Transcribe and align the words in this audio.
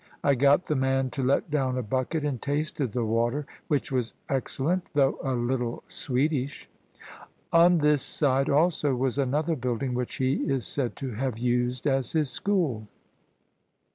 I 0.23 0.33
got 0.33 0.65
the 0.65 0.75
man 0.75 1.11
to 1.11 1.21
let 1.21 1.51
down 1.51 1.77
a 1.77 1.83
bucket 1.83 2.25
and 2.25 2.41
tasted 2.41 2.91
the 2.91 3.05
water, 3.05 3.45
which 3.67 3.91
was 3.91 4.15
excellent, 4.29 4.87
though 4.95 5.19
a 5.21 5.33
little 5.35 5.83
sweetish. 5.87 6.67
On 7.53 7.77
this 7.77 8.01
side 8.01 8.49
also 8.49 8.95
was 8.95 9.19
another 9.19 9.55
building 9.55 9.93
which 9.93 10.15
he 10.15 10.37
is 10.37 10.65
said 10.65 10.95
to 10.95 11.11
have 11.11 11.37
used 11.37 11.85
as 11.85 12.13
his 12.13 12.31
school. 12.31 12.87